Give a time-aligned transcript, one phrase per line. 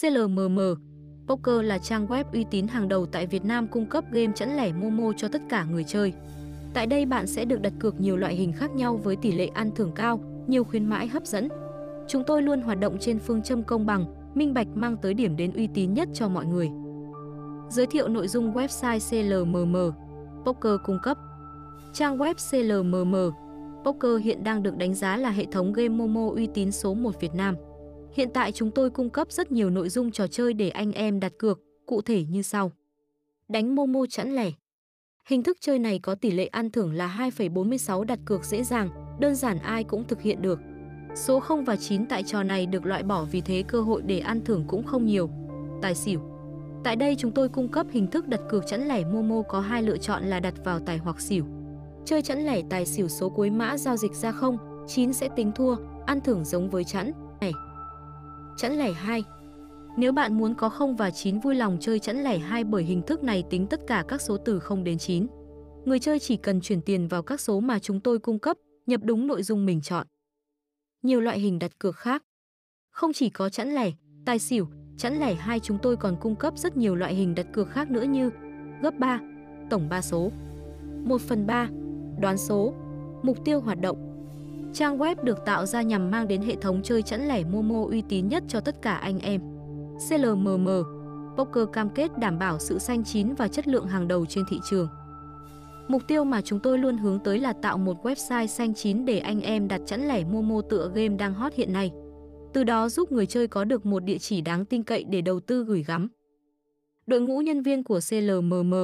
[0.00, 0.58] CLMM
[1.26, 4.56] Poker là trang web uy tín hàng đầu tại Việt Nam cung cấp game chẵn
[4.56, 6.12] lẻ Momo cho tất cả người chơi.
[6.74, 9.46] Tại đây bạn sẽ được đặt cược nhiều loại hình khác nhau với tỷ lệ
[9.46, 11.48] ăn thưởng cao, nhiều khuyến mãi hấp dẫn.
[12.08, 14.04] Chúng tôi luôn hoạt động trên phương châm công bằng,
[14.34, 16.70] minh bạch mang tới điểm đến uy tín nhất cho mọi người.
[17.70, 19.76] Giới thiệu nội dung website CLMM
[20.44, 21.18] Poker cung cấp
[21.92, 23.14] Trang web CLMM
[23.84, 27.20] Poker hiện đang được đánh giá là hệ thống game Momo uy tín số 1
[27.20, 27.54] Việt Nam.
[28.16, 31.20] Hiện tại chúng tôi cung cấp rất nhiều nội dung trò chơi để anh em
[31.20, 32.72] đặt cược, cụ thể như sau.
[33.48, 34.50] Đánh Momo chẵn lẻ
[35.26, 38.88] Hình thức chơi này có tỷ lệ ăn thưởng là 2,46 đặt cược dễ dàng,
[39.20, 40.60] đơn giản ai cũng thực hiện được.
[41.14, 44.18] Số 0 và 9 tại trò này được loại bỏ vì thế cơ hội để
[44.18, 45.30] ăn thưởng cũng không nhiều.
[45.82, 46.20] Tài xỉu
[46.84, 49.82] Tại đây chúng tôi cung cấp hình thức đặt cược chẵn lẻ Momo có hai
[49.82, 51.44] lựa chọn là đặt vào tài hoặc xỉu.
[52.04, 55.52] Chơi chẵn lẻ tài xỉu số cuối mã giao dịch ra 0, 9 sẽ tính
[55.54, 55.76] thua,
[56.06, 57.50] ăn thưởng giống với chẵn lẻ.
[58.56, 59.24] Chẵn lẻ 2
[59.96, 63.02] Nếu bạn muốn có 0 và 9 vui lòng chơi chẵn lẻ 2 bởi hình
[63.02, 65.26] thức này tính tất cả các số từ 0 đến 9.
[65.84, 69.00] Người chơi chỉ cần chuyển tiền vào các số mà chúng tôi cung cấp, nhập
[69.04, 70.06] đúng nội dung mình chọn.
[71.02, 72.22] Nhiều loại hình đặt cược khác
[72.90, 73.90] Không chỉ có chẵn lẻ,
[74.26, 77.46] tài xỉu, chẵn lẻ 2 chúng tôi còn cung cấp rất nhiều loại hình đặt
[77.52, 78.30] cược khác nữa như
[78.82, 79.20] gấp 3,
[79.70, 80.30] tổng 3 số,
[81.04, 81.68] 1 phần 3,
[82.20, 82.74] đoán số,
[83.22, 84.15] mục tiêu hoạt động.
[84.78, 88.02] Trang web được tạo ra nhằm mang đến hệ thống chơi chẵn lẻ Momo uy
[88.08, 89.40] tín nhất cho tất cả anh em.
[90.08, 90.68] CLMM
[91.36, 94.60] Poker cam kết đảm bảo sự xanh chín và chất lượng hàng đầu trên thị
[94.70, 94.88] trường.
[95.88, 99.18] Mục tiêu mà chúng tôi luôn hướng tới là tạo một website xanh chín để
[99.18, 101.90] anh em đặt chẵn lẻ Momo tựa game đang hot hiện nay.
[102.52, 105.40] Từ đó giúp người chơi có được một địa chỉ đáng tin cậy để đầu
[105.40, 106.08] tư gửi gắm.
[107.06, 108.74] Đội ngũ nhân viên của CLMM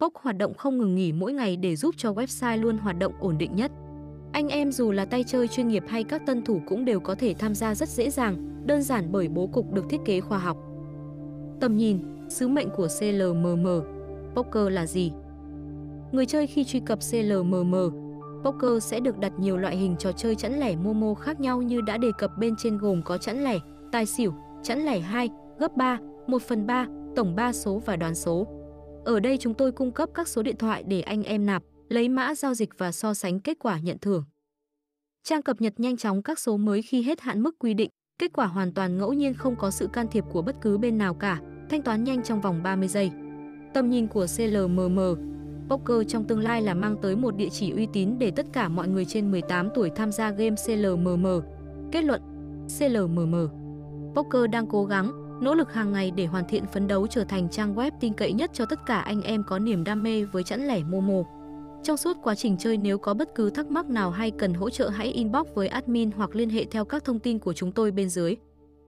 [0.00, 3.12] POC hoạt động không ngừng nghỉ mỗi ngày để giúp cho website luôn hoạt động
[3.20, 3.72] ổn định nhất.
[4.32, 7.14] Anh em dù là tay chơi chuyên nghiệp hay các tân thủ cũng đều có
[7.14, 10.38] thể tham gia rất dễ dàng, đơn giản bởi bố cục được thiết kế khoa
[10.38, 10.56] học.
[11.60, 13.66] Tầm nhìn, sứ mệnh của CLMM,
[14.34, 15.12] poker là gì?
[16.12, 17.74] Người chơi khi truy cập CLMM,
[18.44, 21.80] poker sẽ được đặt nhiều loại hình trò chơi chẵn lẻ Momo khác nhau như
[21.80, 23.58] đã đề cập bên trên gồm có chẵn lẻ,
[23.92, 25.28] tài xỉu, chẵn lẻ 2,
[25.58, 28.46] gấp 3, 1 phần 3, tổng 3 số và đoán số.
[29.04, 32.08] Ở đây chúng tôi cung cấp các số điện thoại để anh em nạp, lấy
[32.08, 34.24] mã giao dịch và so sánh kết quả nhận thưởng.
[35.24, 38.32] Trang cập nhật nhanh chóng các số mới khi hết hạn mức quy định, kết
[38.32, 41.14] quả hoàn toàn ngẫu nhiên không có sự can thiệp của bất cứ bên nào
[41.14, 43.10] cả, thanh toán nhanh trong vòng 30 giây.
[43.74, 44.98] Tầm nhìn của CLMM
[45.68, 48.68] Poker trong tương lai là mang tới một địa chỉ uy tín để tất cả
[48.68, 51.26] mọi người trên 18 tuổi tham gia game CLMM.
[51.92, 52.22] Kết luận
[52.78, 53.34] CLMM
[54.14, 57.48] Poker đang cố gắng, nỗ lực hàng ngày để hoàn thiện phấn đấu trở thành
[57.48, 60.42] trang web tin cậy nhất cho tất cả anh em có niềm đam mê với
[60.42, 61.41] chẵn lẻ Momo.
[61.82, 64.70] Trong suốt quá trình chơi, nếu có bất cứ thắc mắc nào hay cần hỗ
[64.70, 67.90] trợ, hãy inbox với admin hoặc liên hệ theo các thông tin của chúng tôi
[67.90, 68.36] bên dưới.